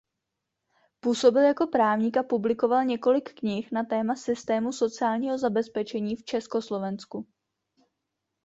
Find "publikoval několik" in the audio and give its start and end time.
2.23-3.33